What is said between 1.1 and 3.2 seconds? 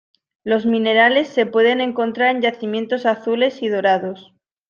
se pueden encontrar en yacimientos